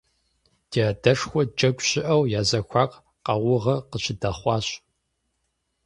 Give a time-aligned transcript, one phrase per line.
[0.69, 4.67] Ди адэшхуэхэр джэгу щыӀэу я зэхуаку къаугъэ къыщыдэхъуащ.